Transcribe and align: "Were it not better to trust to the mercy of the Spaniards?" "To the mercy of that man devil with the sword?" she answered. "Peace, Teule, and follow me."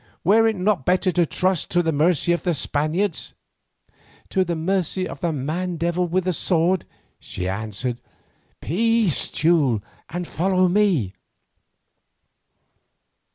"Were 0.23 0.47
it 0.47 0.55
not 0.55 0.83
better 0.83 1.11
to 1.11 1.27
trust 1.27 1.69
to 1.69 1.83
the 1.83 1.91
mercy 1.91 2.31
of 2.31 2.41
the 2.41 2.55
Spaniards?" 2.55 3.35
"To 4.29 4.43
the 4.43 4.55
mercy 4.55 5.07
of 5.07 5.19
that 5.19 5.33
man 5.33 5.77
devil 5.77 6.07
with 6.07 6.23
the 6.23 6.33
sword?" 6.33 6.85
she 7.19 7.47
answered. 7.47 8.01
"Peace, 8.61 9.29
Teule, 9.29 9.83
and 10.09 10.27
follow 10.27 10.67
me." 10.67 11.13